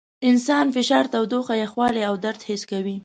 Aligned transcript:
انسان 0.29 0.67
فشار، 0.75 1.05
تودوخه، 1.13 1.55
یخوالي 1.63 2.01
او 2.09 2.15
درد 2.23 2.41
حس 2.47 2.63
کوي. 2.71 2.95